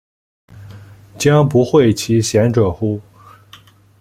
[1.19, 2.99] 将不讳其嫌者乎？